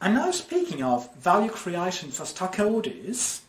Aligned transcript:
And 0.00 0.14
now 0.14 0.30
speaking 0.30 0.82
of 0.82 1.14
value 1.16 1.50
creation 1.50 2.10
for 2.10 2.24
stockholders, 2.24 3.42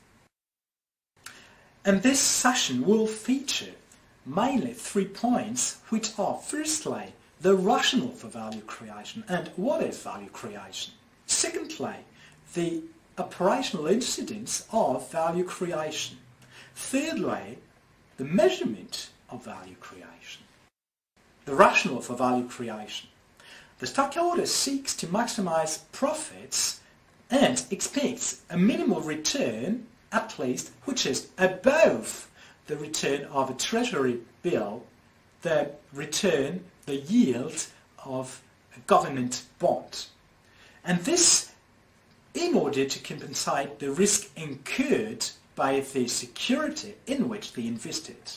and 1.86 2.04
this 2.04 2.20
session 2.20 2.86
will 2.86 3.08
feature 3.08 3.74
mainly 4.26 4.74
three 4.74 5.06
points 5.06 5.78
which 5.90 6.18
are 6.20 6.38
firstly 6.38 7.14
the 7.40 7.56
rationale 7.56 8.10
for 8.10 8.28
value 8.28 8.62
creation 8.62 9.24
and 9.28 9.50
what 9.56 9.82
is 9.82 10.04
value 10.04 10.30
creation. 10.30 10.94
Secondly, 11.26 11.96
the 12.54 12.84
operational 13.18 13.88
incidence 13.88 14.68
of 14.72 15.10
value 15.12 15.44
creation. 15.44 16.18
Thirdly, 16.76 17.58
the 18.18 18.26
measurement 18.26 19.10
of 19.30 19.44
value 19.44 19.76
creation. 19.80 20.44
The 21.46 21.56
rationale 21.56 22.02
for 22.02 22.16
value 22.16 22.48
creation. 22.48 23.10
The 23.82 23.88
stockholder 23.88 24.46
seeks 24.46 24.96
to 24.98 25.08
maximize 25.08 25.80
profits 25.92 26.82
and 27.32 27.66
expects 27.72 28.42
a 28.48 28.56
minimal 28.56 29.02
return, 29.02 29.88
at 30.12 30.38
least, 30.38 30.70
which 30.86 31.08
is 31.08 31.30
above 31.40 32.30
the 32.68 32.78
return 32.78 33.24
of 33.24 33.50
a 33.50 33.56
treasury 33.56 34.20
bill, 34.44 34.86
the 35.42 35.72
return, 35.94 36.64
the 36.86 36.98
yield 36.98 37.66
of 38.06 38.44
a 38.78 38.80
government 38.82 39.46
bond. 39.58 40.06
And 40.86 41.00
this 41.00 41.52
in 42.36 42.54
order 42.54 42.86
to 42.86 43.00
compensate 43.00 43.80
the 43.80 43.92
risk 43.92 44.30
incurred 44.36 45.26
by 45.56 45.80
the 45.80 46.08
security 46.08 46.98
in 47.08 47.28
which 47.28 47.54
they 47.54 47.66
invested. 47.66 48.32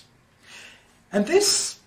And 1.12 1.26
this 1.26 1.80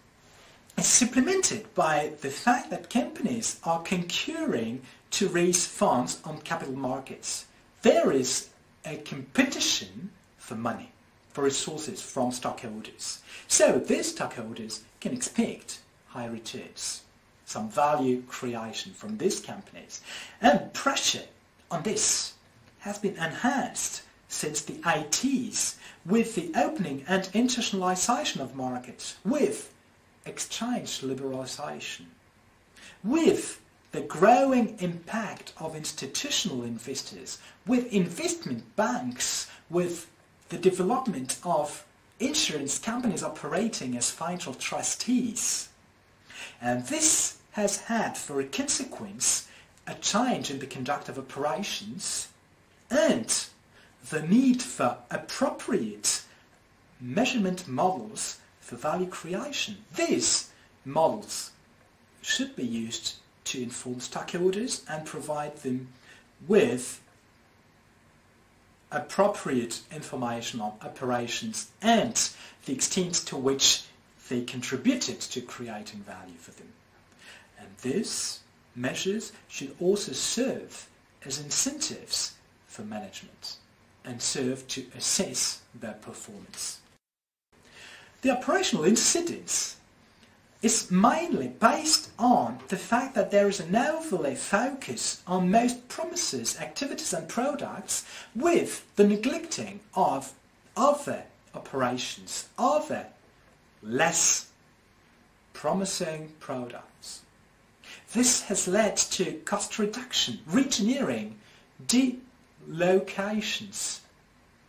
is 0.77 0.85
supplemented 0.85 1.73
by 1.73 2.11
the 2.21 2.29
fact 2.29 2.69
that 2.69 2.89
companies 2.89 3.59
are 3.63 3.81
concurring 3.81 4.81
to 5.09 5.27
raise 5.27 5.65
funds 5.65 6.21
on 6.23 6.37
capital 6.41 6.75
markets. 6.75 7.47
There 7.81 8.11
is 8.11 8.49
a 8.85 8.97
competition 8.97 10.11
for 10.37 10.53
money, 10.55 10.91
for 11.29 11.43
resources 11.43 12.01
from 12.01 12.31
stockholders. 12.31 13.21
So 13.47 13.79
these 13.79 14.11
stockholders 14.11 14.83
can 15.01 15.13
expect 15.13 15.79
high 16.09 16.27
returns, 16.27 17.01
some 17.45 17.69
value 17.69 18.21
creation 18.27 18.93
from 18.93 19.17
these 19.17 19.39
companies. 19.39 20.01
And 20.41 20.71
pressure 20.73 21.25
on 21.71 21.83
this 21.83 22.33
has 22.79 22.99
been 22.99 23.15
enhanced 23.17 24.03
since 24.27 24.61
the 24.61 24.73
80s 24.73 25.75
with 26.05 26.35
the 26.35 26.51
opening 26.55 27.03
and 27.07 27.23
internationalization 27.33 28.41
of 28.41 28.55
markets, 28.55 29.15
with 29.25 29.73
exchange 30.27 31.01
liberalization, 31.01 32.05
with 33.03 33.61
the 33.91 34.01
growing 34.01 34.77
impact 34.79 35.53
of 35.57 35.75
institutional 35.75 36.63
investors, 36.63 37.39
with 37.65 37.91
investment 37.93 38.75
banks, 38.75 39.49
with 39.69 40.09
the 40.49 40.57
development 40.57 41.37
of 41.43 41.85
insurance 42.19 42.79
companies 42.79 43.23
operating 43.23 43.95
as 43.95 44.11
financial 44.11 44.53
trustees. 44.53 45.69
And 46.61 46.85
this 46.85 47.37
has 47.51 47.77
had 47.81 48.17
for 48.17 48.39
a 48.39 48.45
consequence 48.45 49.47
a 49.85 49.93
change 49.95 50.51
in 50.51 50.59
the 50.59 50.67
conduct 50.67 51.09
of 51.09 51.17
operations 51.17 52.27
and 52.89 53.47
the 54.09 54.21
need 54.21 54.61
for 54.61 54.97
appropriate 55.09 56.23
measurement 56.99 57.67
models 57.67 58.39
for 58.67 58.75
value 58.75 59.07
creation. 59.07 59.77
These 59.95 60.49
models 60.83 61.51
should 62.21 62.53
be 62.53 62.65
used 62.65 63.15
to 63.45 63.63
inform 63.63 64.01
stockholders 64.01 64.83
and 64.89 65.05
provide 65.05 65.55
them 65.59 65.87
with 66.49 67.01
appropriate 68.91 69.79
information 69.89 70.59
on 70.59 70.73
operations 70.81 71.71
and 71.81 72.29
the 72.65 72.73
extent 72.73 73.13
to 73.27 73.37
which 73.37 73.85
they 74.27 74.41
contributed 74.41 75.21
to 75.21 75.39
creating 75.39 76.01
value 76.01 76.37
for 76.37 76.51
them. 76.51 76.73
And 77.57 77.69
this 77.83 78.41
measures 78.75 79.31
should 79.47 79.73
also 79.79 80.11
serve 80.11 80.89
as 81.23 81.39
incentives 81.39 82.33
for 82.67 82.81
management 82.81 83.55
and 84.03 84.21
serve 84.21 84.67
to 84.67 84.85
assess 84.93 85.61
their 85.73 85.93
performance. 86.01 86.81
The 88.21 88.31
operational 88.31 88.85
incidence 88.85 89.75
is 90.63 90.89
mainly 90.89 91.49
based 91.49 92.09
on 92.17 92.57
the 92.69 92.77
fact 92.77 93.13
that 93.13 93.29
there 93.29 93.47
is 93.47 93.59
an 93.59 93.75
overlay 93.75 94.33
focus 94.33 95.21
on 95.27 95.51
most 95.51 95.87
promises, 95.87 96.59
activities 96.59 97.13
and 97.13 97.29
products 97.29 98.03
with 98.35 98.83
the 98.95 99.07
neglecting 99.07 99.81
of 99.93 100.33
other 100.75 101.25
operations, 101.53 102.47
other 102.57 103.05
less 103.83 104.47
promising 105.53 106.33
products. 106.39 107.21
This 108.13 108.41
has 108.43 108.67
led 108.67 108.97
to 108.97 109.33
cost 109.45 109.77
reduction, 109.77 110.39
reengineering, 110.49 111.33
delocations, 111.85 113.99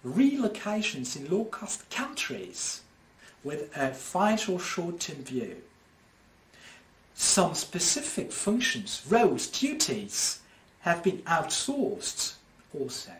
relocations 0.04 1.16
in 1.16 1.30
low-cost 1.30 1.88
countries 1.88 2.82
with 3.44 3.76
a 3.76 3.90
vital 3.90 4.58
short-term 4.58 5.24
view. 5.24 5.56
Some 7.14 7.54
specific 7.54 8.32
functions, 8.32 9.02
roles, 9.08 9.46
duties 9.46 10.40
have 10.80 11.02
been 11.02 11.18
outsourced 11.22 12.34
also 12.78 13.12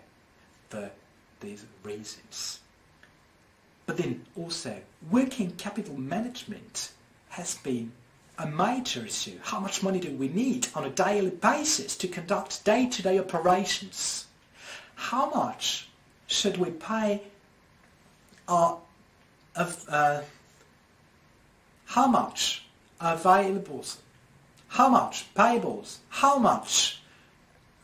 for 0.69 0.91
these 1.41 1.65
reasons. 1.83 2.61
But 3.87 3.97
then 3.97 4.25
also 4.37 4.77
working 5.11 5.53
capital 5.53 5.97
management 5.97 6.93
has 7.31 7.57
been 7.57 7.93
a 8.39 8.47
major 8.47 9.05
issue. 9.05 9.39
How 9.43 9.59
much 9.59 9.83
money 9.83 9.99
do 9.99 10.13
we 10.13 10.29
need 10.29 10.69
on 10.75 10.85
a 10.85 10.91
daily 10.91 11.31
basis 11.31 11.97
to 11.97 12.09
conduct 12.09 12.65
day-to-day 12.65 13.19
operations? 13.19 14.27
How 14.95 15.31
much 15.31 15.89
should 16.27 16.57
we 16.57 16.71
pay 16.71 17.23
our, 18.47 18.79
of, 19.59 19.85
uh, 19.89 20.23
how 21.87 22.07
much 22.07 22.65
availables, 23.01 23.97
how 24.69 24.89
much 24.89 25.27
payables, 25.35 25.99
how 26.09 26.39
much 26.39 27.01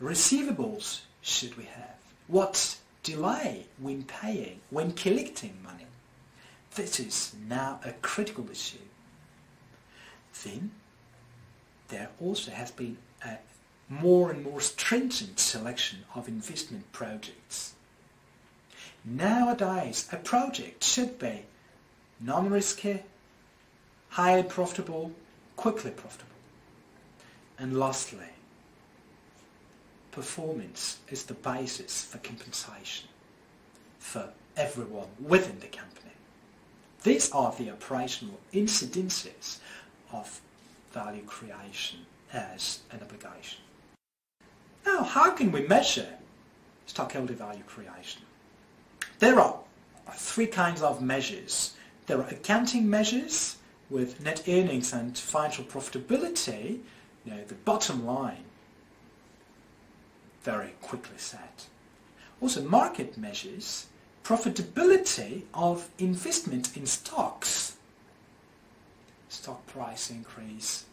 receivables 0.01 1.01
should 1.21 1.55
we 1.57 1.65
have? 1.65 1.97
What 2.27 2.77
delay 3.03 3.67
when 3.77 4.03
paying, 4.03 4.61
when 4.69 4.91
collecting 4.93 5.57
money? 5.63 5.85
This 6.75 6.99
is 6.99 7.35
now 7.47 7.79
a 7.85 7.91
critical 7.93 8.49
issue 8.51 8.85
then 10.43 10.71
there 11.87 12.09
also 12.19 12.51
has 12.51 12.71
been 12.71 12.97
a 13.23 13.37
more 13.87 14.31
and 14.31 14.43
more 14.43 14.59
stringent 14.59 15.39
selection 15.39 15.99
of 16.15 16.27
investment 16.27 16.91
projects. 16.91 17.73
Nowadays, 19.03 20.09
a 20.11 20.17
project 20.17 20.83
should 20.83 21.19
be 21.19 21.45
non-risky, 22.19 23.03
highly 24.09 24.43
profitable, 24.43 25.11
quickly 25.55 25.91
profitable. 25.91 26.31
And 27.57 27.79
lastly, 27.79 28.29
performance 30.11 30.97
is 31.09 31.23
the 31.23 31.33
basis 31.33 32.03
for 32.03 32.17
compensation 32.19 33.07
for 33.99 34.29
everyone 34.55 35.07
within 35.19 35.59
the 35.59 35.67
company. 35.67 36.11
These 37.03 37.31
are 37.31 37.53
the 37.57 37.71
operational 37.71 38.39
incidences 38.53 39.59
of 40.11 40.41
value 40.91 41.23
creation 41.23 41.99
as 42.33 42.79
an 42.91 42.99
obligation. 43.01 43.59
Now, 44.85 45.03
how 45.03 45.31
can 45.31 45.51
we 45.51 45.67
measure 45.67 46.07
stockholder 46.85 47.33
value 47.33 47.63
creation? 47.63 48.21
There 49.19 49.39
are 49.39 49.59
three 50.13 50.47
kinds 50.47 50.81
of 50.81 51.01
measures. 51.01 51.75
There 52.07 52.19
are 52.19 52.27
accounting 52.27 52.89
measures 52.89 53.57
with 53.89 54.23
net 54.23 54.43
earnings 54.47 54.93
and 54.93 55.17
financial 55.17 55.65
profitability, 55.65 56.79
you 57.25 57.31
know, 57.31 57.43
the 57.43 57.55
bottom 57.55 58.05
line, 58.05 58.45
very 60.43 60.73
quickly 60.81 61.17
set. 61.17 61.67
Also 62.41 62.61
market 62.61 63.17
measures, 63.17 63.87
profitability 64.23 65.43
of 65.53 65.89
investment 65.97 66.75
in 66.77 66.85
stocks, 66.85 67.77
stock 69.29 69.65
price 69.67 70.09
increase 70.09 70.85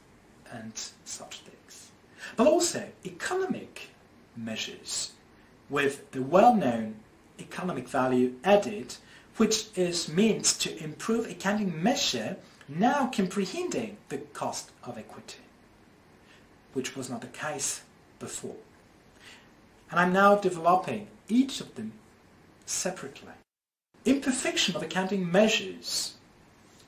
and 0.50 0.72
such 1.04 1.40
things. 1.40 1.90
But 2.36 2.46
also 2.46 2.88
economic 3.04 3.88
measures 4.36 5.12
with 5.68 6.10
the 6.12 6.22
well-known 6.22 6.96
economic 7.38 7.88
value 7.88 8.34
added 8.44 8.96
which 9.36 9.66
is 9.76 10.08
meant 10.08 10.44
to 10.44 10.82
improve 10.82 11.28
accounting 11.28 11.82
measure 11.82 12.36
now 12.68 13.06
comprehending 13.06 13.96
the 14.08 14.18
cost 14.18 14.70
of 14.84 14.96
equity, 14.98 15.40
which 16.72 16.96
was 16.96 17.10
not 17.10 17.20
the 17.20 17.26
case 17.26 17.82
before. 18.18 18.56
And 19.90 20.00
I'm 20.00 20.12
now 20.12 20.36
developing 20.36 21.08
each 21.28 21.60
of 21.60 21.74
them 21.74 21.92
separately. 22.66 23.32
Imperfection 24.04 24.74
of 24.74 24.82
accounting 24.82 25.30
measures. 25.30 26.14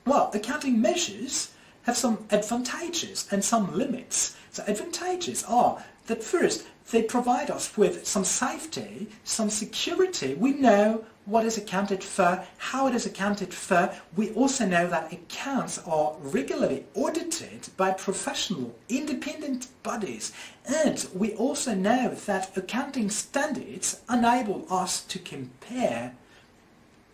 Well, 0.05 0.31
accounting 0.33 0.81
measures 0.81 1.51
have 1.83 1.97
some 1.97 2.25
advantages 2.31 3.27
and 3.31 3.43
some 3.43 3.77
limits. 3.77 4.35
The 4.53 4.69
advantages 4.69 5.43
are 5.43 5.83
that 6.07 6.23
first, 6.23 6.65
they 6.91 7.03
provide 7.03 7.49
us 7.49 7.77
with 7.77 8.05
some 8.07 8.25
safety, 8.25 9.07
some 9.23 9.49
security. 9.49 10.35
We 10.35 10.53
know 10.53 11.05
what 11.25 11.45
is 11.45 11.57
accounted 11.57 12.03
for, 12.03 12.45
how 12.57 12.87
it 12.87 12.95
is 12.95 13.05
accounted 13.05 13.53
for. 13.53 13.93
We 14.15 14.31
also 14.31 14.65
know 14.65 14.87
that 14.87 15.11
accounts 15.11 15.79
are 15.79 16.15
regularly 16.19 16.85
audited 16.93 17.69
by 17.77 17.91
professional, 17.91 18.75
independent 18.89 19.67
bodies. 19.83 20.31
And 20.65 21.05
we 21.13 21.33
also 21.33 21.73
know 21.73 22.13
that 22.13 22.55
accounting 22.55 23.09
standards 23.09 24.01
enable 24.09 24.65
us 24.69 25.01
to 25.03 25.19
compare 25.19 26.13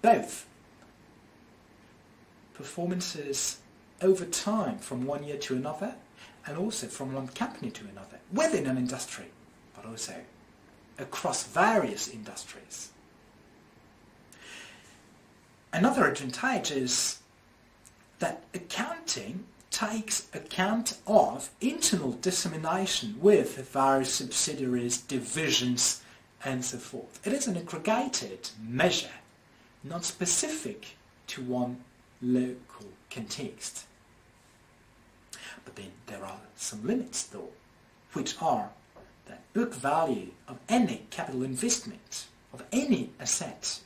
both 0.02 0.46
performances 2.54 3.60
over 4.02 4.26
time 4.26 4.78
from 4.80 5.06
one 5.06 5.24
year 5.24 5.38
to 5.38 5.56
another 5.56 5.96
and 6.46 6.58
also 6.58 6.88
from 6.88 7.14
one 7.14 7.28
company 7.28 7.72
to 7.72 7.86
another 7.86 8.20
within 8.32 8.66
an 8.68 8.78
industry 8.78 9.26
but 9.76 9.86
also 9.86 10.16
across 10.98 11.44
various 11.44 12.08
industries. 12.08 12.90
Another 15.74 16.06
advantage 16.06 16.72
is 16.72 17.20
that 18.20 18.44
accounting 18.54 19.46
takes 19.70 20.28
account 20.34 20.98
of 21.08 21.50
internal 21.62 22.12
dissemination 22.12 23.16
with 23.22 23.58
various 23.70 24.14
subsidiaries, 24.14 24.98
divisions, 24.98 26.04
and 26.44 26.64
so 26.66 26.78
forth. 26.78 27.26
It 27.26 27.32
is 27.32 27.48
an 27.48 27.56
aggregated 27.56 28.50
measure, 28.62 29.18
not 29.84 30.04
specific 30.04 30.98
to 31.28 31.42
one 31.42 31.78
local 32.22 32.88
context. 33.10 33.86
But 35.64 35.78
then 35.78 35.92
there 36.08 36.26
are 36.26 36.42
some 36.58 36.86
limits 36.86 37.24
though, 37.24 37.50
which 38.12 38.36
are 38.42 38.72
that 39.28 39.54
book 39.54 39.74
value 39.74 40.32
of 40.50 40.60
any 40.68 41.06
capital 41.10 41.44
investment, 41.44 42.28
of 42.52 42.64
any 42.74 43.12
asset, 43.20 43.80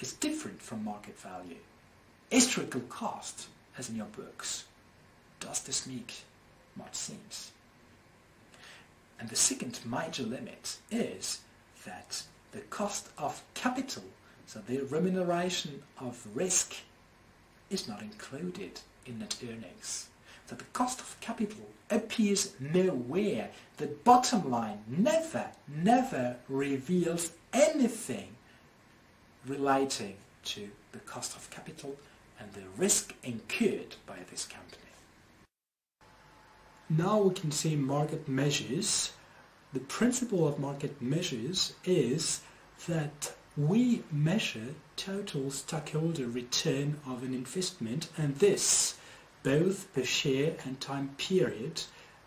is 0.00 0.12
different 0.14 0.60
from 0.60 0.84
market 0.84 1.18
value. 1.18 1.56
Historical 2.30 2.80
cost, 2.82 3.48
as 3.78 3.88
in 3.88 3.96
your 3.96 4.06
books, 4.06 4.64
does 5.40 5.60
this 5.60 5.86
make 5.86 6.22
much 6.76 6.94
sense? 6.94 7.52
And 9.18 9.28
the 9.28 9.36
second 9.36 9.78
major 9.84 10.24
limit 10.24 10.78
is 10.90 11.40
that 11.84 12.22
the 12.52 12.60
cost 12.60 13.08
of 13.18 13.42
capital, 13.54 14.04
so 14.46 14.60
the 14.66 14.80
remuneration 14.80 15.82
of 15.98 16.26
risk, 16.34 16.74
is 17.70 17.88
not 17.88 18.02
included 18.02 18.80
in 19.06 19.18
net 19.18 19.36
earnings. 19.42 20.08
That 20.48 20.58
the 20.58 20.64
cost 20.72 21.00
of 21.00 21.16
capital 21.20 21.68
appears 21.90 22.54
nowhere. 22.60 23.50
The 23.76 23.86
bottom 23.86 24.50
line 24.50 24.80
never, 24.88 25.46
never 25.68 26.36
reveals 26.48 27.32
anything 27.52 28.34
relating 29.46 30.16
to 30.44 30.68
the 30.92 30.98
cost 31.00 31.36
of 31.36 31.50
capital 31.50 31.96
and 32.38 32.52
the 32.52 32.62
risk 32.76 33.14
incurred 33.22 33.96
by 34.06 34.16
this 34.30 34.44
company. 34.44 34.78
Now 36.88 37.18
we 37.18 37.34
can 37.34 37.50
see 37.50 37.76
market 37.76 38.28
measures. 38.28 39.12
The 39.72 39.80
principle 39.80 40.46
of 40.46 40.58
market 40.58 41.00
measures 41.00 41.74
is 41.84 42.42
that 42.86 43.32
we 43.56 44.02
measure 44.10 44.74
total 44.96 45.50
stockholder 45.50 46.26
return 46.26 46.98
of 47.06 47.22
an 47.22 47.34
investment 47.34 48.08
and 48.16 48.36
this 48.36 48.96
both 49.42 49.92
per 49.92 50.04
share 50.04 50.56
and 50.64 50.80
time 50.80 51.10
period 51.18 51.82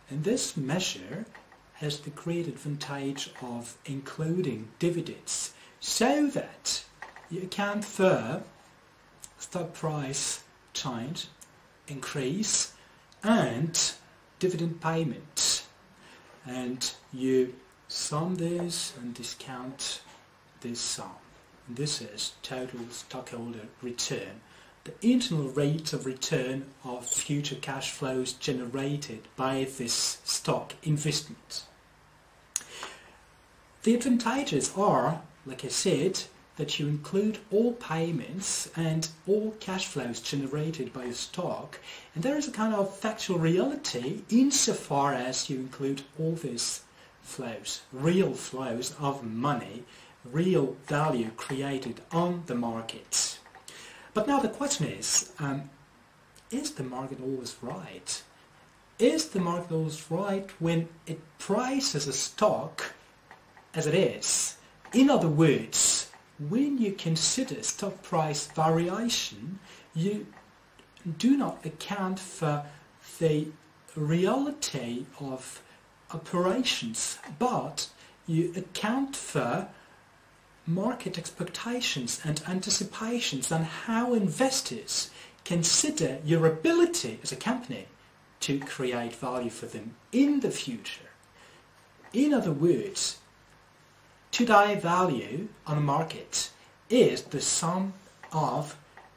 and 0.10 0.24
this 0.24 0.56
measure 0.56 1.26
has 1.76 2.00
the 2.00 2.10
great 2.12 2.48
advantage 2.48 3.32
of 3.42 3.78
including 3.86 4.68
dividends 4.80 5.54
so 5.80 6.28
that 6.28 6.84
you 7.30 7.42
account 7.42 7.86
for 7.86 8.44
stock 9.38 9.74
price 9.74 10.44
change, 10.74 11.28
increase 11.88 12.74
and 13.24 13.94
dividend 14.40 14.82
payment 14.82 15.66
and 16.46 16.94
you 17.14 17.56
sum 17.88 18.36
this 18.36 18.94
and 18.98 19.14
discount 19.14 20.02
this 20.62 20.80
sum. 20.80 21.12
This 21.68 22.02
is 22.02 22.34
total 22.44 22.82
stockholder 22.92 23.68
return 23.82 24.42
the 24.86 24.94
internal 25.02 25.50
rate 25.50 25.94
of 25.94 26.06
return 26.06 26.64
of 26.84 27.08
future 27.08 27.56
cash 27.56 27.90
flows 27.90 28.34
generated 28.34 29.22
by 29.36 29.68
this 29.78 30.20
stock 30.24 30.74
investment. 30.84 31.66
The 33.82 33.96
advantages 33.96 34.72
are, 34.78 35.22
like 35.46 35.66
I 35.66 35.70
said, 35.70 36.24
that 36.58 36.80
you 36.80 36.88
include 36.88 37.38
all 37.52 37.74
payments 37.74 38.70
and 38.76 39.10
all 39.28 39.56
cash 39.60 39.86
flows 39.86 40.20
generated 40.20 40.94
by 40.94 41.06
the 41.06 41.14
stock 41.14 41.80
and 42.14 42.24
there 42.24 42.38
is 42.38 42.48
a 42.48 42.52
kind 42.52 42.74
of 42.74 42.96
factual 42.98 43.38
reality 43.38 44.22
insofar 44.30 45.14
as 45.14 45.50
you 45.50 45.58
include 45.58 46.02
all 46.18 46.34
these 46.36 46.82
flows, 47.22 47.82
real 47.92 48.34
flows 48.34 48.96
of 49.00 49.24
money, 49.24 49.84
real 50.24 50.78
value 50.88 51.32
created 51.36 52.02
on 52.12 52.44
the 52.46 52.56
market. 52.56 53.40
But 54.14 54.28
now 54.28 54.40
the 54.40 54.48
question 54.48 54.88
is, 54.88 55.32
um, 55.40 55.70
is 56.52 56.72
the 56.72 56.84
market 56.84 57.20
always 57.22 57.56
right? 57.62 58.24
Is 58.98 59.30
the 59.30 59.42
market 59.42 59.74
always 59.74 60.10
right 60.10 60.50
when 60.60 60.88
it 61.06 61.20
prices 61.38 62.08
a 62.08 62.14
stock 62.14 62.94
as 63.74 63.88
it 63.88 63.94
is? 63.94 64.56
In 64.94 65.10
other 65.10 65.28
words, 65.28 66.10
when 66.38 66.78
you 66.78 66.92
consider 66.92 67.64
stock 67.64 68.02
price 68.04 68.48
variation, 68.48 69.60
you 69.94 70.28
do 71.18 71.38
not 71.38 71.66
account 71.66 72.20
for 72.20 72.66
the 73.20 73.48
reality 73.96 75.06
of 75.20 75.62
operations, 76.14 77.18
but 77.40 77.90
you 78.28 78.52
account 78.56 79.16
for 79.16 79.68
market 80.68 81.18
expectations 81.18 82.20
and 82.24 82.42
anticipations 82.48 83.52
and 83.52 83.66
how 83.66 84.14
investors 84.14 85.12
consider 85.44 86.18
your 86.26 86.48
ability 86.48 87.20
as 87.22 87.32
a 87.32 87.36
company 87.36 87.86
to 88.40 88.60
create 88.60 89.16
value 89.16 89.50
for 89.50 89.68
them 89.68 89.96
in 90.12 90.40
the 90.40 90.52
future. 90.52 91.10
In 92.14 92.34
other 92.34 92.52
words, 92.52 93.20
today 94.36 94.76
value 94.76 95.48
on 95.66 95.78
the 95.78 95.82
market 95.82 96.50
is 96.90 97.22
the 97.22 97.40
sum 97.40 97.94
of 98.34 98.76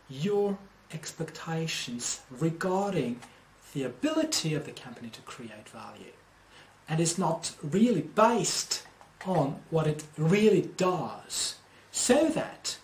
your 0.09 0.57
expectations 0.95 2.21
regarding 2.31 3.19
the 3.75 3.83
ability 3.83 4.55
of 4.55 4.65
the 4.65 4.71
company 4.71 5.09
to 5.09 5.21
create 5.23 5.69
value. 5.71 6.13
And 6.89 7.01
is 7.01 7.19
not 7.19 7.53
really 7.65 8.03
based 8.03 8.85
on 9.27 9.59
what 9.71 9.89
it 9.89 10.05
really 10.17 10.71
does 10.77 11.57
so 11.91 12.29
that 12.29 12.79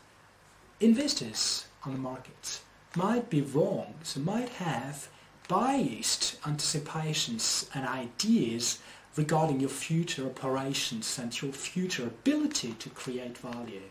investors 0.80 1.66
on 1.84 1.92
the 1.92 2.00
market 2.00 2.62
might 2.96 3.30
be 3.30 3.42
wrong, 3.42 3.94
so 4.02 4.18
might 4.18 4.48
have 4.54 5.08
biased 5.46 6.36
anticipations 6.44 7.70
and 7.72 7.86
ideas 7.86 8.80
regarding 9.16 9.60
your 9.60 9.70
future 9.70 10.26
operations 10.26 11.18
and 11.18 11.40
your 11.40 11.52
future 11.52 12.04
ability 12.04 12.72
to 12.78 12.90
create 12.90 13.38
value. 13.38 13.82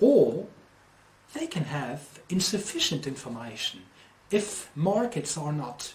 Or 0.00 0.46
they 1.34 1.46
can 1.46 1.64
have 1.64 2.20
insufficient 2.28 3.06
information 3.06 3.82
if 4.30 4.70
markets 4.76 5.36
are 5.36 5.52
not 5.52 5.94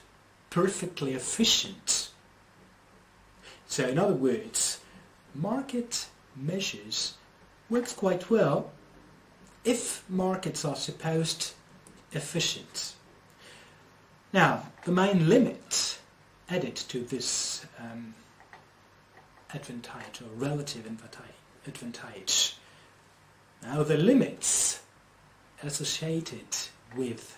perfectly 0.49 1.13
efficient. 1.13 2.11
So 3.67 3.87
in 3.87 3.99
other 3.99 4.13
words, 4.13 4.79
market 5.33 6.07
measures 6.35 7.15
works 7.69 7.93
quite 7.93 8.29
well 8.29 8.71
if 9.63 10.03
markets 10.09 10.63
are 10.63 10.75
supposed 10.75 11.53
efficient. 12.11 12.93
Now, 14.33 14.63
the 14.85 14.91
main 14.91 15.27
limit 15.27 15.99
added 16.49 16.75
to 16.75 17.01
this 17.01 17.65
um, 17.79 18.13
advantage 19.53 20.21
or 20.21 20.29
relative 20.35 20.85
advantage. 21.65 22.55
Now, 23.61 23.83
the 23.83 23.97
limits 23.97 24.81
associated 25.63 26.47
with 26.95 27.37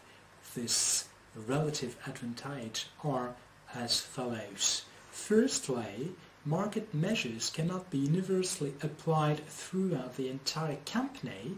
this 0.56 1.08
relative 1.36 1.96
advantage 2.06 2.88
are 3.04 3.34
as 3.74 4.02
follows. 4.02 4.86
Firstly, 5.12 6.12
market 6.46 6.94
measures 6.94 7.50
cannot 7.50 7.90
be 7.90 8.00
universally 8.00 8.74
applied 8.82 9.46
throughout 9.48 10.16
the 10.18 10.30
entire 10.30 10.78
company, 10.86 11.58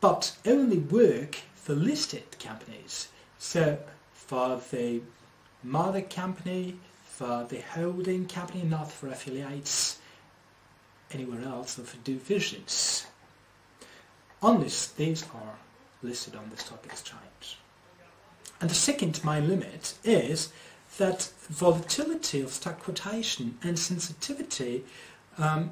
but 0.00 0.36
only 0.46 0.78
work 0.78 1.38
for 1.54 1.74
listed 1.74 2.38
companies. 2.38 3.08
So 3.38 3.78
for 4.12 4.60
the 4.70 5.00
mother 5.64 6.02
company, 6.02 6.76
for 7.14 7.46
the 7.48 7.60
holding 7.60 8.26
company, 8.26 8.64
not 8.64 8.90
for 8.90 9.08
affiliates 9.08 9.98
anywhere 11.12 11.42
else 11.42 11.78
or 11.78 11.84
for 11.84 11.96
divisions. 11.98 13.06
Unless 14.42 14.88
these 14.88 15.22
are 15.34 15.54
listed 16.02 16.34
on 16.34 16.50
the 16.50 16.56
stock 16.56 16.84
exchange. 16.84 17.58
And 18.60 18.68
the 18.68 18.74
second 18.74 19.24
main 19.24 19.48
limit 19.48 19.94
is 20.02 20.52
that 20.98 21.30
volatility 21.48 22.40
of 22.40 22.50
stock 22.50 22.80
quotation 22.80 23.58
and 23.62 23.78
sensitivity 23.78 24.84
um, 25.38 25.70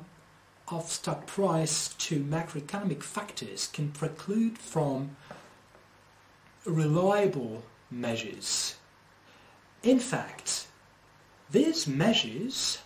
of 0.69 0.89
stock 0.91 1.27
price 1.27 1.89
to 1.99 2.21
macroeconomic 2.21 3.03
factors 3.03 3.67
can 3.67 3.91
preclude 3.91 4.59
from 4.59 5.17
reliable 6.65 7.65
measures. 7.91 8.77
In 9.83 9.99
fact, 9.99 10.69
these 11.51 11.87
measures 11.89 12.79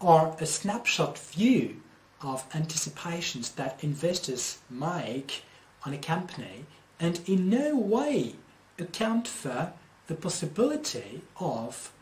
are 0.00 0.36
a 0.38 0.46
snapshot 0.46 1.18
view 1.18 1.82
of 2.20 2.44
anticipations 2.54 3.50
that 3.52 3.82
investors 3.82 4.58
make 4.70 5.42
on 5.84 5.92
a 5.92 5.98
company 5.98 6.66
and 7.00 7.20
in 7.26 7.50
no 7.50 7.76
way 7.76 8.34
account 8.78 9.26
for 9.26 9.72
the 10.06 10.14
possibility 10.14 11.22
of 11.40 11.92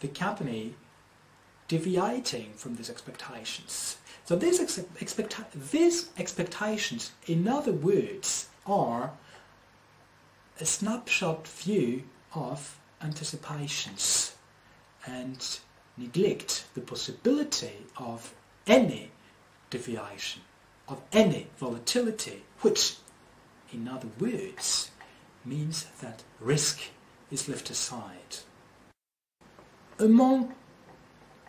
the 0.00 0.08
company 0.08 0.74
deviating 1.68 2.52
from 2.54 2.76
these 2.76 2.90
expectations. 2.90 3.96
So 4.24 4.36
these, 4.36 4.60
ex 4.60 5.14
these 5.54 6.10
expectations, 6.18 7.12
in 7.26 7.48
other 7.48 7.72
words, 7.72 8.48
are 8.66 9.12
a 10.60 10.66
snapshot 10.66 11.48
view 11.48 12.04
of 12.34 12.78
anticipations 13.02 14.34
and 15.06 15.58
neglect 15.96 16.64
the 16.74 16.80
possibility 16.80 17.86
of 17.96 18.34
any 18.66 19.10
deviation, 19.70 20.42
of 20.88 21.00
any 21.12 21.48
volatility, 21.58 22.42
which, 22.60 22.96
in 23.72 23.88
other 23.88 24.08
words, 24.18 24.90
means 25.44 25.86
that 26.00 26.22
risk 26.40 26.80
is 27.30 27.48
left 27.48 27.70
aside. 27.70 28.36
Among 29.98 30.54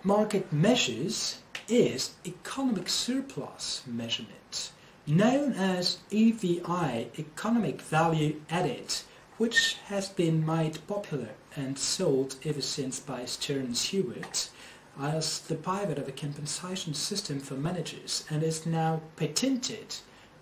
market 0.03 0.51
measures 0.51 1.39
is 1.67 2.11
economic 2.25 2.89
surplus 2.89 3.83
measurement, 3.85 4.71
known 5.07 5.53
as 5.53 5.99
EVA, 6.11 7.07
economic 7.17 7.81
value 7.81 8.41
added, 8.49 8.93
which 9.37 9.75
has 9.85 10.09
been 10.09 10.45
made 10.45 10.85
popular 10.87 11.29
and 11.55 11.77
sold 11.77 12.35
ever 12.45 12.61
since 12.61 12.99
by 12.99 13.25
Stern 13.25 13.75
Stewart 13.75 14.49
as 14.99 15.39
the 15.39 15.55
pivot 15.55 15.97
of 15.97 16.07
a 16.07 16.11
compensation 16.11 16.93
system 16.93 17.39
for 17.39 17.55
managers 17.55 18.25
and 18.29 18.43
is 18.43 18.65
now 18.65 19.01
patented 19.15 19.95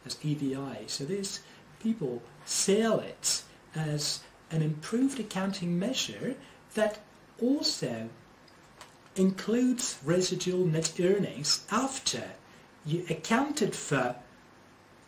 as 0.06 0.18
EVA. 0.24 0.88
So 0.88 1.06
these 1.06 1.40
people 1.82 2.22
sell 2.46 3.00
it 3.00 3.44
as 3.76 4.22
an 4.50 4.62
improved 4.62 5.20
accounting 5.20 5.80
measure 5.80 6.36
that 6.74 7.00
also 7.42 8.10
includes 9.16 9.98
residual 10.04 10.66
net 10.66 10.94
earnings 11.00 11.66
after 11.72 12.24
you 12.86 13.06
accounted 13.10 13.76
for 13.76 14.16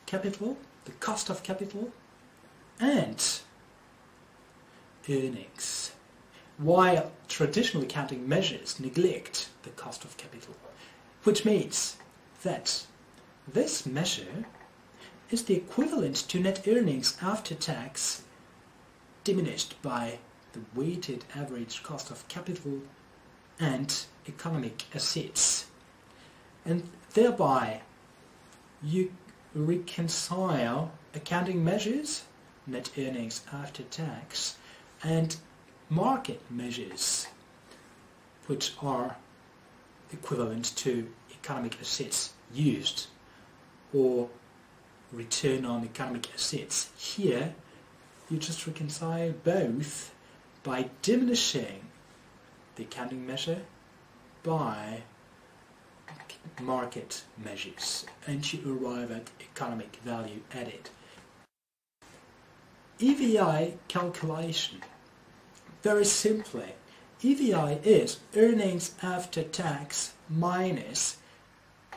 capital, 0.06 0.58
the 0.86 0.92
cost 0.94 1.30
of 1.30 1.44
capital, 1.44 1.92
and 2.80 3.42
earnings, 5.10 5.92
while 6.58 7.12
traditional 7.28 7.84
accounting 7.84 8.28
measures 8.28 8.80
neglect 8.80 9.50
the 9.64 9.70
cost 9.72 10.04
of 10.04 10.18
capital, 10.18 10.56
which 11.24 11.46
means 11.46 11.98
that 12.44 12.86
this 13.48 13.86
measure 13.86 14.46
is 15.30 15.44
the 15.44 15.56
equivalent 15.56 16.16
to 16.16 16.40
net 16.40 16.68
earnings 16.68 17.18
after 17.22 17.56
tax 17.56 18.24
diminished 19.24 19.82
by 19.82 20.20
the 20.54 20.62
weighted 20.76 21.26
average 21.36 21.82
cost 21.82 22.12
of 22.12 22.28
capital 22.28 22.82
and 23.60 24.06
economic 24.28 24.84
assets. 24.94 25.66
And 26.66 26.90
thereby 27.14 27.82
you 28.82 29.12
reconcile 29.56 30.92
accounting 31.16 31.64
measures, 31.64 32.24
net 32.68 32.92
earnings 32.98 33.42
after 33.52 33.84
tax, 33.84 34.58
and 35.04 35.36
market 35.90 36.42
measures, 36.50 37.28
which 38.48 38.74
are 38.82 39.18
equivalent 40.12 40.76
to 40.78 41.10
economic 41.32 41.78
assets 41.80 42.34
used 42.54 43.08
or 43.94 44.30
return 45.12 45.66
on 45.66 45.84
economic 45.84 46.34
assets. 46.34 46.90
Here 46.98 47.54
you 48.30 48.38
just 48.38 48.66
reconcile 48.66 49.34
both 49.44 50.14
by 50.64 50.90
diminishing 51.02 51.82
the 52.76 52.84
accounting 52.84 53.28
measure 53.28 53.62
by 54.44 55.04
market 56.62 57.24
measures 57.44 58.06
and 58.28 58.52
you 58.52 58.78
arrive 58.82 59.12
at 59.12 59.30
economic 59.40 59.96
value 59.98 60.42
added. 60.54 60.90
EVA 63.00 63.74
calculation. 63.88 64.82
Very 65.84 66.06
simply, 66.06 66.76
EVA 67.22 67.80
is 67.84 68.20
earnings 68.38 68.96
after 69.04 69.44
tax 69.44 70.14
minus 70.30 71.18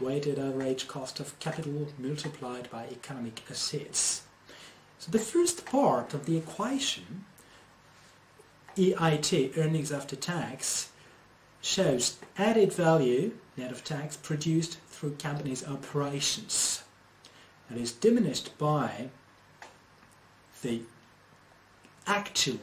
weighted 0.00 0.40
average 0.40 0.88
cost 0.88 1.20
of 1.20 1.38
capital 1.38 1.86
multiplied 1.96 2.68
by 2.68 2.86
economic 2.86 3.42
assets. 3.48 4.24
So 4.98 5.12
the 5.12 5.20
first 5.20 5.64
part 5.64 6.14
of 6.14 6.26
the 6.26 6.36
equation, 6.36 7.26
EIT, 8.76 9.56
earnings 9.56 9.92
after 9.92 10.16
tax, 10.16 10.90
shows 11.62 12.18
added 12.36 12.72
value, 12.72 13.34
net 13.56 13.70
of 13.70 13.84
tax, 13.84 14.16
produced 14.16 14.78
through 14.88 15.14
company's 15.14 15.64
operations. 15.64 16.82
That 17.70 17.78
is 17.78 17.92
diminished 17.92 18.58
by 18.58 19.10
the 20.62 20.82
actual 22.06 22.58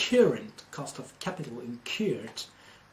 current 0.00 0.62
cost 0.70 0.98
of 0.98 1.16
capital 1.18 1.60
incurred 1.60 2.42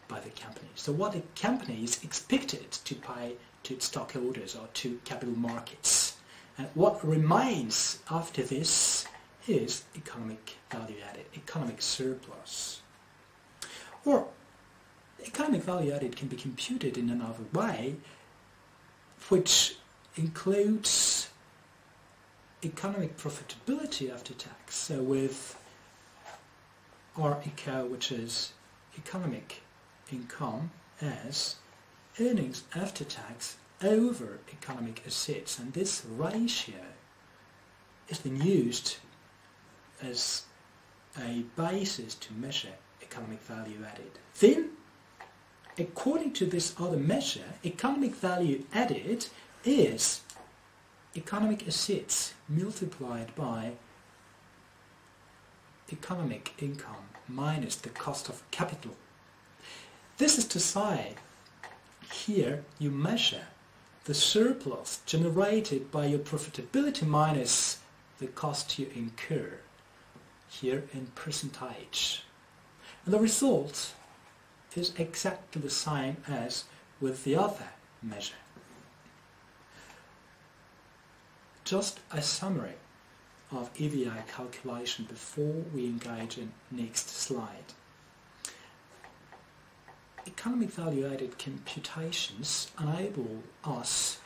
by 0.07 0.19
the 0.19 0.29
company. 0.29 0.69
So 0.75 0.91
what 0.91 1.13
the 1.13 1.23
company 1.39 1.83
is 1.83 2.03
expected 2.03 2.71
to 2.71 2.95
pay 2.95 3.35
to 3.63 3.73
its 3.73 3.85
stockholders 3.85 4.55
or 4.55 4.67
to 4.75 4.99
capital 5.05 5.35
markets. 5.35 6.17
And 6.57 6.67
what 6.73 7.05
remains 7.05 7.99
after 8.09 8.43
this 8.43 9.05
is 9.47 9.83
economic 9.95 10.55
value 10.69 10.97
added, 11.09 11.25
economic 11.35 11.81
surplus. 11.81 12.81
Or 14.05 14.27
economic 15.25 15.63
value 15.63 15.91
added 15.93 16.15
can 16.15 16.27
be 16.27 16.35
computed 16.35 16.97
in 16.97 17.09
another 17.09 17.43
way, 17.53 17.95
which 19.29 19.75
includes 20.15 21.29
economic 22.63 23.17
profitability 23.17 24.11
after 24.11 24.33
tax. 24.33 24.75
So 24.75 25.01
with 25.01 25.57
RECO, 27.17 27.87
which 27.87 28.11
is 28.11 28.53
economic 28.97 29.61
income, 30.11 30.71
as 31.01 31.55
earnings 32.19 32.63
after 32.75 33.03
tax 33.03 33.57
over 33.83 34.39
economic 34.51 35.03
assets 35.05 35.59
and 35.59 35.73
this 35.73 36.03
ratio 36.05 36.83
is 38.09 38.19
then 38.19 38.41
used 38.41 38.97
as 40.01 40.43
a 41.19 41.43
basis 41.55 42.15
to 42.15 42.33
measure 42.33 42.73
economic 43.01 43.39
value 43.41 43.83
added. 43.87 44.11
Then, 44.39 44.71
according 45.77 46.33
to 46.33 46.45
this 46.45 46.73
other 46.79 46.97
measure, 46.97 47.53
economic 47.63 48.15
value 48.15 48.65
added 48.73 49.27
is 49.63 50.21
economic 51.15 51.67
assets 51.67 52.33
multiplied 52.47 53.35
by 53.35 53.73
economic 55.91 56.53
income 56.59 57.09
minus 57.27 57.75
the 57.75 57.89
cost 57.89 58.29
of 58.29 58.49
capital. 58.51 58.95
This 60.17 60.37
is 60.37 60.45
to 60.45 60.59
say, 60.59 61.15
here 62.11 62.63
you 62.79 62.89
measure 62.89 63.47
the 64.05 64.13
surplus 64.13 65.01
generated 65.05 65.91
by 65.91 66.05
your 66.05 66.19
profitability 66.19 67.05
minus 67.05 67.79
the 68.19 68.27
cost 68.27 68.79
you 68.79 68.87
incur 68.95 69.59
here 70.49 70.83
in 70.93 71.07
percentage. 71.07 72.23
And 73.05 73.13
the 73.13 73.19
result 73.19 73.93
is 74.75 74.93
exactly 74.97 75.61
the 75.61 75.69
same 75.69 76.17
as 76.27 76.63
with 77.01 77.23
the 77.23 77.35
other 77.35 77.69
measure. 78.01 78.35
Just 81.63 81.99
a 82.11 82.21
summary 82.21 82.75
of 83.51 83.69
EVA 83.77 84.23
calculation 84.33 85.05
before 85.05 85.63
we 85.73 85.85
engage 85.85 86.37
in 86.37 86.51
next 86.71 87.09
slide. 87.09 87.73
Economic 90.25 90.69
value 90.69 91.07
added 91.07 91.39
computations 91.39 92.69
enable 92.79 93.43
us 93.63 94.19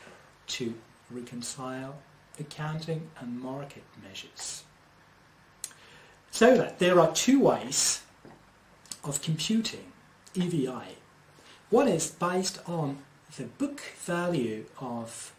to 0.48 0.74
reconcile 1.12 1.96
accounting 2.40 3.10
and 3.20 3.40
market 3.40 3.84
measures. 4.04 4.63
So 6.32 6.58
that 6.58 6.80
there 6.80 7.00
are 7.00 7.12
two 7.13 7.40
ways 7.40 8.01
of 9.04 9.22
computing 9.22 9.92
EVA. 10.34 10.84
One 11.70 11.88
is 11.88 12.10
based 12.10 12.60
on 12.68 13.00
the 13.38 13.44
book 13.44 13.82
value 13.98 14.66
of 14.80 15.34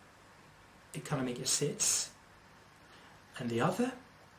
economic 0.94 1.40
assets 1.40 2.11
and 3.38 3.48
the 3.48 3.60
other 3.60 3.92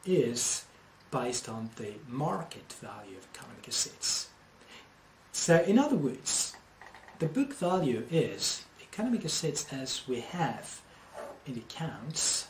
is 0.05 0.65
based 1.11 1.47
on 1.47 1.69
the 1.75 1.93
market 2.07 2.73
value 2.81 3.17
of 3.17 3.27
economic 3.33 3.67
assets. 3.67 4.27
So 5.31 5.61
in 5.61 5.77
other 5.79 5.95
words, 5.95 6.55
the 7.19 7.27
book 7.27 7.53
value 7.53 8.05
is 8.11 8.65
economic 8.81 9.25
assets 9.25 9.65
as 9.71 10.03
we 10.07 10.21
have 10.21 10.81
in 11.45 11.57
accounts 11.57 12.47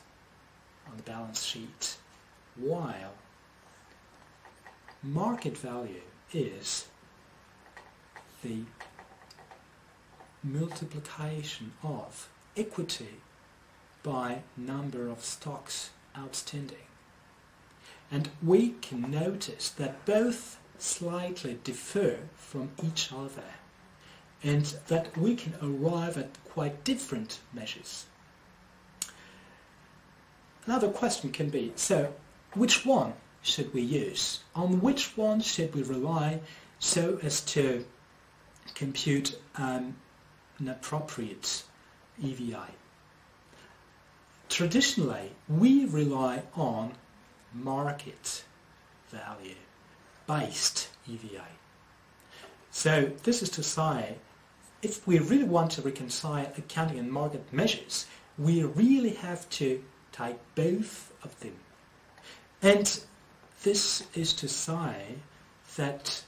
on 0.89 0.97
the 0.97 1.03
balance 1.03 1.43
sheet, 1.43 1.97
while 2.55 3.13
market 5.01 5.57
value 5.57 6.01
is 6.33 6.87
the 8.43 8.63
multiplication 10.43 11.73
of 11.83 12.29
equity 12.55 13.19
by 14.03 14.39
number 14.57 15.07
of 15.07 15.23
stocks 15.23 15.91
outstanding. 16.17 16.77
And 18.11 18.29
we 18.43 18.75
can 18.81 19.09
notice 19.09 19.69
that 19.69 20.05
both 20.05 20.59
slightly 20.77 21.59
differ 21.63 22.19
from 22.35 22.71
each 22.83 23.11
other 23.11 23.43
and 24.43 24.65
that 24.87 25.17
we 25.17 25.35
can 25.35 25.53
arrive 25.61 26.17
at 26.17 26.29
quite 26.43 26.83
different 26.83 27.39
measures. 27.53 28.05
Another 30.65 30.89
question 30.89 31.31
can 31.31 31.49
be, 31.49 31.73
so 31.75 32.13
which 32.53 32.85
one 32.85 33.13
should 33.41 33.73
we 33.73 33.81
use? 33.81 34.39
On 34.55 34.79
which 34.81 35.17
one 35.17 35.41
should 35.41 35.73
we 35.73 35.83
rely 35.83 36.39
so 36.79 37.19
as 37.21 37.41
to 37.41 37.85
compute 38.75 39.39
um, 39.55 39.95
an 40.59 40.69
appropriate 40.69 41.63
EVA? 42.21 42.67
Traditionally, 44.53 45.31
we 45.49 45.85
rely 45.85 46.43
on 46.53 46.91
market 47.55 48.43
value 49.09 49.55
based 50.27 50.89
EVA. 51.07 51.47
So 52.69 53.13
this 53.23 53.41
is 53.41 53.49
to 53.49 53.63
say, 53.63 54.17
if 54.83 55.07
we 55.07 55.17
really 55.17 55.43
want 55.43 55.71
to 55.71 55.81
reconcile 55.81 56.53
accounting 56.55 56.99
and 56.99 57.11
market 57.11 57.51
measures, 57.51 58.05
we 58.37 58.61
really 58.61 59.15
have 59.15 59.49
to 59.57 59.83
take 60.11 60.37
both 60.53 61.11
of 61.23 61.39
them. 61.39 61.55
And 62.61 63.01
this 63.63 64.05
is 64.13 64.33
to 64.33 64.47
say 64.47 65.15
that 65.77 66.23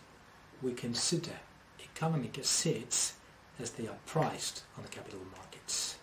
we 0.64 0.74
consider 0.74 1.38
economic 1.80 2.40
assets 2.40 3.14
as 3.60 3.70
they 3.70 3.86
are 3.86 4.00
priced 4.08 4.64
on 4.78 4.84
the 4.84 4.90
capital 4.90 5.20
markets. 5.38 5.98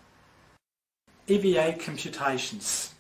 EVA 1.28 1.74
computations. 1.78 2.94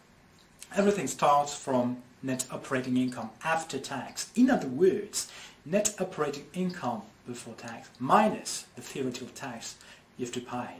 Everything 0.76 1.08
starts 1.08 1.54
from 1.54 1.96
net 2.22 2.46
operating 2.52 2.96
income 2.96 3.30
after 3.42 3.78
tax. 3.78 4.30
In 4.36 4.48
other 4.48 4.68
words, 4.68 5.30
net 5.66 5.96
operating 5.98 6.46
income 6.54 7.02
before 7.26 7.54
tax 7.54 7.90
minus 7.98 8.66
the 8.76 8.80
theoretical 8.80 9.26
tax 9.34 9.74
you 10.16 10.24
have 10.24 10.34
to 10.34 10.40
pay. 10.40 10.76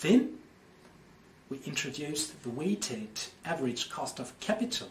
Then 0.00 0.38
we 1.50 1.58
introduce 1.66 2.28
the 2.28 2.50
weighted 2.50 3.20
average 3.44 3.90
cost 3.90 4.20
of 4.20 4.38
capital, 4.38 4.90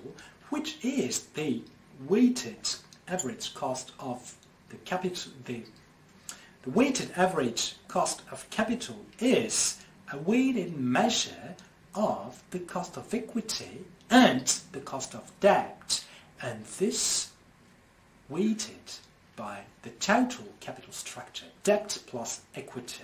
which 0.49 0.77
is 0.83 1.27
the 1.27 1.61
weighted 2.07 2.75
average 3.07 3.53
cost 3.53 3.93
of 3.99 4.35
the 4.67 4.77
capital. 4.77 5.31
The, 5.45 5.63
the 6.63 6.71
weighted 6.71 7.11
average 7.15 7.75
cost 7.87 8.21
of 8.31 8.49
capital 8.49 8.97
is 9.19 9.77
a 10.11 10.17
weighted 10.17 10.77
measure 10.77 11.55
of 11.93 12.41
the 12.51 12.59
cost 12.59 12.97
of 12.97 13.13
equity 13.13 13.83
and 14.09 14.47
the 14.71 14.79
cost 14.79 15.13
of 15.13 15.31
debt 15.39 16.03
and 16.41 16.63
this 16.79 17.31
weighted 18.29 18.75
by 19.35 19.59
the 19.83 19.89
total 19.89 20.45
capital 20.59 20.93
structure, 20.93 21.45
debt 21.63 21.97
plus 22.07 22.41
equity. 22.55 23.03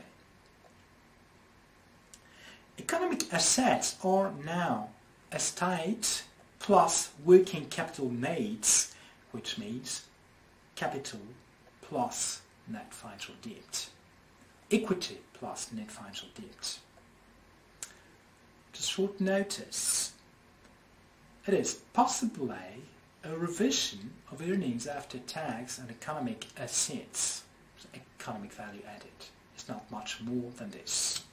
Economic 2.79 3.31
assets 3.33 3.95
are 4.03 4.31
now 4.45 4.89
estate 5.31 6.23
plus 6.59 7.11
working 7.25 7.65
capital 7.65 8.09
needs, 8.09 8.95
which 9.31 9.57
means 9.57 10.05
capital 10.75 11.19
plus 11.81 12.41
net 12.67 12.93
financial 12.93 13.35
debt. 13.41 13.89
Equity 14.71 15.19
plus 15.33 15.71
net 15.71 15.91
financial 15.91 16.29
debt 16.35 16.79
short 18.87 19.19
notice. 19.19 20.13
It 21.45 21.53
is 21.53 21.75
possibly 21.93 22.83
a 23.23 23.35
revision 23.35 24.11
of 24.31 24.41
earnings 24.41 24.87
after 24.87 25.17
tax 25.19 25.77
and 25.77 25.89
economic 25.89 26.47
assets, 26.57 27.43
economic 27.93 28.51
value 28.53 28.81
added. 28.87 29.11
It's 29.55 29.67
not 29.67 29.89
much 29.91 30.21
more 30.21 30.51
than 30.57 30.71
this. 30.71 31.23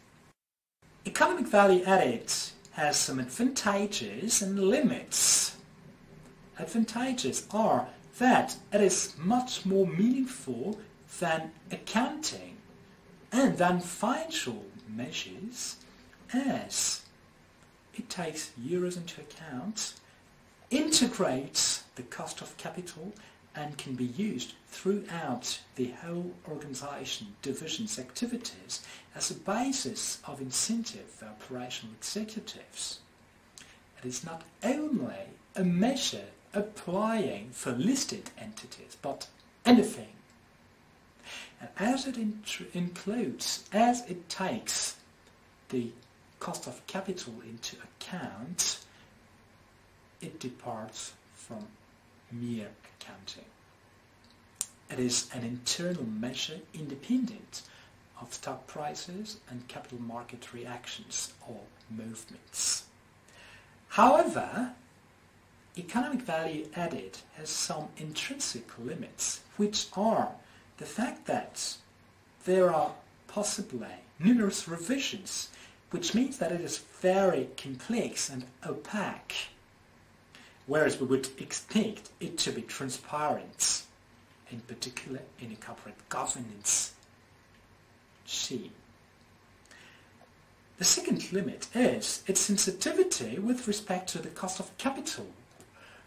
Economic 1.06 1.46
value 1.46 1.82
added 1.84 2.32
has 2.72 2.96
some 2.96 3.18
advantages 3.18 4.42
and 4.42 4.58
limits. 4.58 5.56
Advantages 6.58 7.46
are 7.50 7.88
that 8.18 8.56
it 8.72 8.80
is 8.80 9.14
much 9.18 9.64
more 9.64 9.86
meaningful 9.86 10.78
than 11.18 11.50
accounting 11.70 12.56
and 13.32 13.56
than 13.58 13.80
financial 13.80 14.64
measures 14.88 15.76
as 16.32 17.02
it 18.00 18.08
takes 18.08 18.52
euros 18.58 18.96
into 18.96 19.20
account, 19.20 19.92
integrates 20.70 21.84
the 21.96 22.02
cost 22.02 22.40
of 22.40 22.56
capital 22.56 23.12
and 23.54 23.76
can 23.76 23.94
be 23.94 24.06
used 24.06 24.54
throughout 24.68 25.60
the 25.76 25.90
whole 26.02 26.32
organization 26.48 27.26
division's 27.42 27.98
activities 27.98 28.80
as 29.14 29.30
a 29.30 29.34
basis 29.34 30.18
of 30.26 30.40
incentive 30.40 31.10
for 31.10 31.26
operational 31.26 31.94
executives. 31.94 33.00
It 34.02 34.08
is 34.08 34.24
not 34.24 34.44
only 34.62 35.26
a 35.54 35.64
measure 35.64 36.28
applying 36.54 37.50
for 37.50 37.72
listed 37.72 38.30
entities, 38.38 38.96
but 39.02 39.26
anything. 39.66 40.14
And 41.60 41.68
as 41.76 42.06
it 42.06 42.16
includes, 42.72 43.68
as 43.74 44.08
it 44.08 44.30
takes 44.30 44.96
the 45.68 45.90
cost 46.40 46.66
of 46.66 46.85
capital 46.87 47.35
into 47.48 47.76
account, 47.85 48.81
it 50.20 50.40
departs 50.40 51.12
from 51.35 51.66
mere 52.33 52.68
accounting. 52.98 53.44
It 54.90 54.98
is 54.98 55.31
an 55.33 55.44
internal 55.44 56.05
measure 56.05 56.61
independent 56.74 57.62
of 58.20 58.35
stock 58.35 58.66
prices 58.66 59.37
and 59.48 59.68
capital 59.68 60.00
market 60.00 60.53
reactions 60.53 61.33
or 61.48 61.61
movements. 61.90 62.85
However, 63.88 64.72
economic 65.76 66.22
value 66.22 66.68
added 66.74 67.18
has 67.37 67.50
some 67.50 67.88
intrinsic 67.96 68.66
limits, 68.79 69.40
which 69.57 69.87
are 69.96 70.33
the 70.79 70.85
fact 70.85 71.26
that 71.26 71.76
there 72.44 72.72
are 72.74 72.92
possibly 73.29 73.94
numerous 74.18 74.66
revisions 74.66 75.48
which 75.90 76.14
means 76.14 76.38
that 76.38 76.53
it 76.53 76.61
is 76.61 76.79
very 77.00 77.48
complex 77.57 78.29
and 78.29 78.44
opaque, 78.66 79.48
whereas 80.66 81.00
we 81.00 81.07
would 81.07 81.29
expect 81.40 82.11
it 82.20 82.38
to 82.38 82.53
be 82.53 82.62
transparent, 82.62 83.83
in 84.50 84.61
particular 84.61 85.20
in 85.40 85.53
a 85.53 85.57
corporate 85.57 86.09
governance 86.09 86.92
scheme. 88.24 88.72
The 90.79 90.85
second 90.85 91.33
limit 91.33 91.66
is 91.74 92.22
its 92.26 92.40
sensitivity 92.40 93.38
with 93.38 93.68
respect 93.68 94.09
to 94.11 94.18
the 94.18 94.29
cost 94.29 94.61
of 94.61 94.76
capital. 94.79 95.26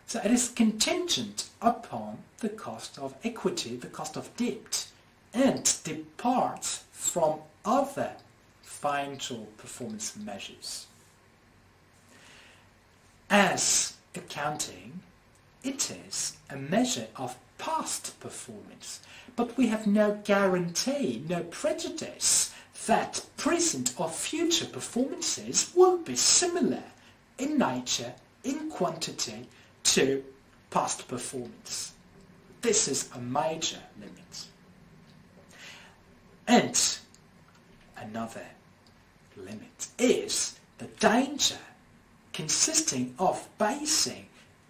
So 0.07 0.19
it 0.23 0.31
is 0.31 0.49
contingent 0.49 1.49
upon 1.61 2.19
the 2.39 2.49
cost 2.49 2.97
of 2.97 3.13
equity, 3.23 3.75
the 3.75 3.87
cost 3.87 4.17
of 4.17 4.35
debt, 4.35 4.87
and 5.33 5.63
departs 5.83 6.83
from 6.91 7.39
other 7.63 8.13
financial 8.83 9.47
performance 9.55 10.13
measures. 10.17 10.87
As 13.29 13.93
accounting, 14.13 14.99
it 15.63 15.89
is 15.89 16.35
a 16.49 16.57
measure 16.57 17.07
of 17.15 17.37
past 17.57 18.19
performance, 18.19 18.99
but 19.37 19.55
we 19.55 19.67
have 19.67 19.87
no 19.87 20.19
guarantee, 20.25 21.23
no 21.29 21.43
prejudice 21.43 22.53
that 22.85 23.25
present 23.37 23.93
or 23.97 24.09
future 24.09 24.65
performances 24.65 25.71
will 25.73 25.99
be 25.99 26.17
similar 26.17 26.83
in 27.37 27.57
nature, 27.57 28.13
in 28.43 28.69
quantity, 28.69 29.47
to 29.83 30.21
past 30.71 31.07
performance. 31.07 31.93
This 32.61 32.89
is 32.89 33.09
a 33.15 33.19
major 33.19 33.79
limit. 33.97 34.47
And 36.45 36.77
another 37.95 38.43
limit 39.37 39.87
is 39.97 40.59
the 40.77 40.87
danger 40.99 41.57
consisting 42.33 43.13
of 43.19 43.47
basing 43.57 44.25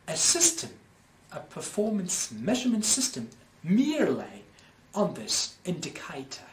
a 0.08 0.16
system, 0.16 0.70
a 1.32 1.40
performance 1.40 2.32
measurement 2.32 2.86
system, 2.86 3.30
merely 3.64 4.44
on 4.94 5.14
this 5.14 5.56
indicator. 5.66 6.44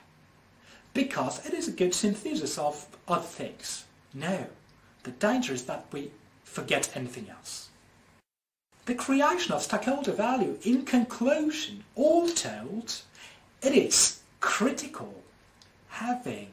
Because 0.94 1.44
it 1.44 1.52
is 1.52 1.68
a 1.68 1.72
good 1.72 1.94
synthesis 1.94 2.58
of 2.58 2.86
other 3.06 3.22
things. 3.22 3.84
No, 4.14 4.46
the 5.02 5.10
danger 5.12 5.52
is 5.52 5.64
that 5.64 5.86
we 5.92 6.10
forget 6.44 6.96
anything 6.96 7.28
else. 7.30 7.68
The 8.86 8.94
creation 8.94 9.52
of 9.52 9.62
stakeholder 9.62 10.12
value, 10.12 10.58
in 10.62 10.84
conclusion, 10.84 11.84
all 11.94 12.28
told, 12.28 13.02
it 13.62 13.72
is 13.72 14.20
critical 14.40 15.22
having 15.88 16.48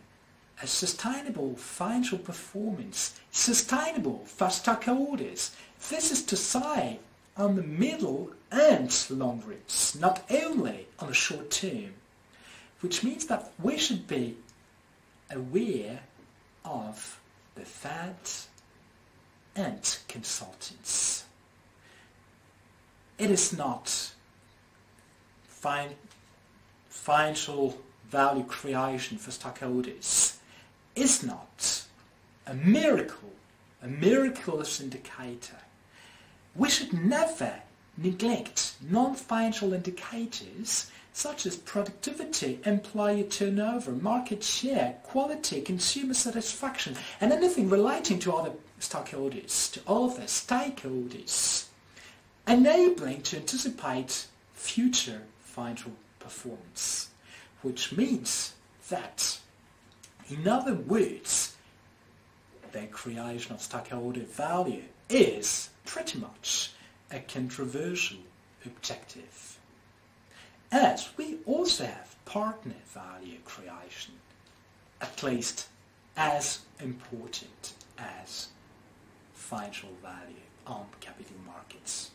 a 0.62 0.68
sustainable 0.68 1.56
financial 1.56 2.18
performance, 2.18 3.20
sustainable 3.32 4.24
for 4.26 4.48
stakeholders. 4.48 5.52
This 5.90 6.12
is 6.12 6.24
to 6.24 6.36
say, 6.36 7.00
on 7.36 7.56
the 7.56 7.64
middle 7.64 8.32
and 8.52 9.06
long 9.12 9.44
routes, 9.46 9.96
not 9.96 10.24
only 10.32 10.88
on 11.00 11.08
the 11.08 11.14
short 11.14 11.52
term, 11.52 11.94
which 12.82 13.04
means 13.04 13.28
that 13.28 13.52
we 13.62 13.78
should 13.78 14.08
be 14.08 14.36
aware 15.30 16.00
of 16.66 17.20
the 17.56 17.66
fads 17.66 18.48
and 19.56 19.98
consultants. 20.08 21.26
It 23.20 23.30
is 23.30 23.56
not 23.56 24.12
fin 25.48 25.90
financial 26.90 27.78
value 28.10 28.44
creation 28.44 29.18
for 29.18 29.32
stakeholders 29.32 30.37
is 30.98 31.24
not 31.24 31.84
a 32.48 32.54
miracle, 32.54 33.32
a 33.84 33.88
miraculous 33.88 34.82
indicator. 34.82 35.58
We 36.56 36.70
should 36.70 36.94
never 36.94 37.54
neglect 37.98 38.74
non-financial 38.82 39.74
indicators 39.74 40.90
such 41.14 41.46
as 41.46 41.56
productivity, 41.56 42.60
employee 42.66 43.24
turnover, 43.24 43.92
market 43.92 44.44
share, 44.44 44.96
quality, 45.04 45.62
consumer 45.62 46.14
satisfaction, 46.14 46.96
and 47.20 47.32
anything 47.32 47.70
relating 47.70 48.20
to 48.20 48.34
other 48.34 48.52
stakeholders, 48.80 49.72
to 49.72 49.82
other 49.88 50.24
stakeholders, 50.24 51.66
enabling 52.48 53.22
to 53.24 53.38
anticipate 53.38 54.28
future 54.54 55.24
financial 55.44 55.92
performance, 56.20 57.10
which 57.64 57.92
means 57.92 58.54
that 58.90 59.40
in 60.30 60.48
other 60.48 60.74
words, 60.74 61.56
the 62.72 62.88
creation 62.88 63.54
of 63.54 63.62
stakeholder 63.62 64.22
value 64.22 64.84
is 65.10 65.70
pretty 65.86 66.20
much 66.20 66.74
a 67.12 67.20
controversial 67.20 68.20
objective. 68.66 69.58
As 70.72 71.10
we 71.16 71.38
also 71.46 71.86
have 71.86 72.16
partner 72.26 72.76
value 72.94 73.38
creation, 73.46 74.16
at 75.00 75.24
least 75.24 75.68
as 76.18 76.60
important 76.82 77.74
as 77.98 78.50
financial 79.34 79.90
value 80.02 80.36
on 80.66 80.86
capital 81.00 81.38
markets. 81.46 82.12